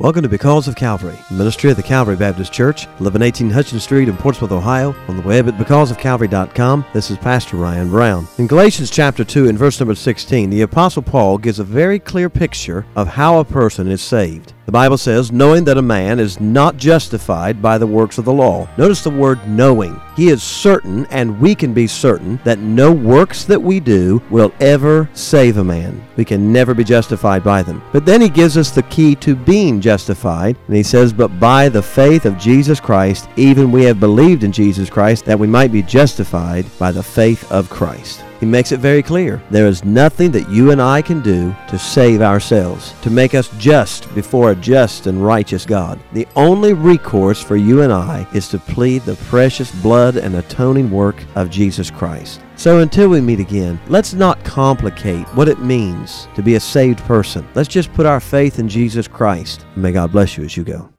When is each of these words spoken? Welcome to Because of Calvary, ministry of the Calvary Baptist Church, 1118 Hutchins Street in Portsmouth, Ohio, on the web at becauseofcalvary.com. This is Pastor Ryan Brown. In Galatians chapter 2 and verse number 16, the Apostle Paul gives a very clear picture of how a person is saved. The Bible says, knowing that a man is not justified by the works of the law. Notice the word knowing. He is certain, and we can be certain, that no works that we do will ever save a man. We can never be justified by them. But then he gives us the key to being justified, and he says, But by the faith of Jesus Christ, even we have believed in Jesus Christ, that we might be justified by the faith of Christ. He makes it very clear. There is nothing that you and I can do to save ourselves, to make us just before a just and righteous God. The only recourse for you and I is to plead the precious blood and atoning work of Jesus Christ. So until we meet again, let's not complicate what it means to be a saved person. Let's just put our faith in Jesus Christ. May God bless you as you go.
Welcome 0.00 0.22
to 0.24 0.28
Because 0.28 0.66
of 0.66 0.74
Calvary, 0.74 1.16
ministry 1.30 1.70
of 1.70 1.76
the 1.76 1.82
Calvary 1.84 2.16
Baptist 2.16 2.52
Church, 2.52 2.86
1118 2.98 3.48
Hutchins 3.48 3.84
Street 3.84 4.08
in 4.08 4.16
Portsmouth, 4.16 4.50
Ohio, 4.50 4.92
on 5.06 5.16
the 5.16 5.22
web 5.22 5.46
at 5.46 5.54
becauseofcalvary.com. 5.54 6.84
This 6.92 7.12
is 7.12 7.18
Pastor 7.18 7.56
Ryan 7.58 7.90
Brown. 7.90 8.26
In 8.38 8.48
Galatians 8.48 8.90
chapter 8.90 9.22
2 9.22 9.48
and 9.48 9.56
verse 9.56 9.78
number 9.78 9.94
16, 9.94 10.50
the 10.50 10.62
Apostle 10.62 11.02
Paul 11.02 11.38
gives 11.38 11.60
a 11.60 11.64
very 11.64 12.00
clear 12.00 12.28
picture 12.28 12.84
of 12.96 13.06
how 13.06 13.38
a 13.38 13.44
person 13.44 13.86
is 13.86 14.02
saved. 14.02 14.53
The 14.66 14.72
Bible 14.72 14.96
says, 14.96 15.30
knowing 15.30 15.64
that 15.64 15.76
a 15.76 15.82
man 15.82 16.18
is 16.18 16.40
not 16.40 16.78
justified 16.78 17.60
by 17.60 17.76
the 17.76 17.86
works 17.86 18.16
of 18.16 18.24
the 18.24 18.32
law. 18.32 18.66
Notice 18.78 19.04
the 19.04 19.10
word 19.10 19.46
knowing. 19.46 20.00
He 20.16 20.28
is 20.28 20.42
certain, 20.42 21.04
and 21.06 21.38
we 21.38 21.54
can 21.54 21.74
be 21.74 21.86
certain, 21.86 22.40
that 22.44 22.60
no 22.60 22.90
works 22.90 23.44
that 23.44 23.60
we 23.60 23.78
do 23.78 24.22
will 24.30 24.54
ever 24.60 25.10
save 25.12 25.58
a 25.58 25.64
man. 25.64 26.02
We 26.16 26.24
can 26.24 26.50
never 26.50 26.72
be 26.72 26.84
justified 26.84 27.44
by 27.44 27.62
them. 27.62 27.82
But 27.92 28.06
then 28.06 28.22
he 28.22 28.28
gives 28.30 28.56
us 28.56 28.70
the 28.70 28.84
key 28.84 29.14
to 29.16 29.36
being 29.36 29.82
justified, 29.82 30.56
and 30.66 30.76
he 30.76 30.82
says, 30.82 31.12
But 31.12 31.38
by 31.38 31.68
the 31.68 31.82
faith 31.82 32.24
of 32.24 32.38
Jesus 32.38 32.80
Christ, 32.80 33.28
even 33.36 33.70
we 33.70 33.84
have 33.84 34.00
believed 34.00 34.44
in 34.44 34.52
Jesus 34.52 34.88
Christ, 34.88 35.26
that 35.26 35.38
we 35.38 35.46
might 35.46 35.72
be 35.72 35.82
justified 35.82 36.64
by 36.78 36.90
the 36.90 37.02
faith 37.02 37.50
of 37.52 37.68
Christ. 37.68 38.24
He 38.44 38.50
makes 38.50 38.72
it 38.72 38.80
very 38.80 39.02
clear. 39.02 39.42
There 39.50 39.66
is 39.66 39.86
nothing 39.86 40.30
that 40.32 40.50
you 40.50 40.70
and 40.70 40.82
I 40.82 41.00
can 41.00 41.22
do 41.22 41.56
to 41.66 41.78
save 41.78 42.20
ourselves, 42.20 42.92
to 43.00 43.08
make 43.08 43.34
us 43.34 43.48
just 43.56 44.14
before 44.14 44.50
a 44.50 44.54
just 44.54 45.06
and 45.06 45.24
righteous 45.24 45.64
God. 45.64 45.98
The 46.12 46.28
only 46.36 46.74
recourse 46.74 47.40
for 47.40 47.56
you 47.56 47.80
and 47.80 47.90
I 47.90 48.26
is 48.34 48.48
to 48.48 48.58
plead 48.58 49.00
the 49.04 49.16
precious 49.30 49.72
blood 49.80 50.18
and 50.18 50.34
atoning 50.34 50.90
work 50.90 51.24
of 51.36 51.48
Jesus 51.48 51.90
Christ. 51.90 52.42
So 52.56 52.80
until 52.80 53.08
we 53.08 53.22
meet 53.22 53.40
again, 53.40 53.80
let's 53.88 54.12
not 54.12 54.44
complicate 54.44 55.26
what 55.28 55.48
it 55.48 55.60
means 55.60 56.28
to 56.34 56.42
be 56.42 56.56
a 56.56 56.60
saved 56.60 56.98
person. 57.04 57.48
Let's 57.54 57.70
just 57.70 57.94
put 57.94 58.04
our 58.04 58.20
faith 58.20 58.58
in 58.58 58.68
Jesus 58.68 59.08
Christ. 59.08 59.64
May 59.74 59.92
God 59.92 60.12
bless 60.12 60.36
you 60.36 60.44
as 60.44 60.54
you 60.54 60.64
go. 60.64 60.93